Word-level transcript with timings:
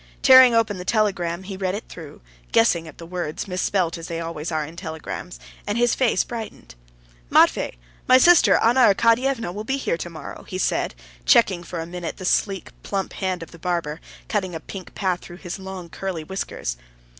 Tearing 0.23 0.55
open 0.55 0.79
the 0.79 0.83
telegram, 0.83 1.43
he 1.43 1.55
read 1.55 1.75
it 1.75 1.83
through, 1.87 2.21
guessing 2.51 2.87
at 2.87 2.97
the 2.97 3.05
words, 3.05 3.47
misspelt 3.47 3.99
as 3.99 4.07
they 4.07 4.19
always 4.19 4.51
are 4.51 4.65
in 4.65 4.75
telegrams, 4.75 5.39
and 5.67 5.77
his 5.77 5.93
face 5.93 6.23
brightened. 6.23 6.73
"Matvey, 7.29 7.77
my 8.07 8.17
sister 8.17 8.57
Anna 8.57 8.79
Arkadyevna 8.95 9.53
will 9.53 9.63
be 9.63 9.77
here 9.77 9.97
tomorrow," 9.97 10.41
he 10.47 10.57
said, 10.57 10.95
checking 11.23 11.61
for 11.63 11.79
a 11.79 11.85
minute 11.85 12.17
the 12.17 12.25
sleek, 12.25 12.71
plump 12.81 13.13
hand 13.13 13.43
of 13.43 13.51
the 13.51 13.59
barber, 13.59 14.01
cutting 14.27 14.55
a 14.55 14.59
pink 14.59 14.95
path 14.95 15.19
through 15.19 15.37
his 15.37 15.59
long, 15.59 15.87
curly 15.87 16.23
whiskers. 16.23 16.77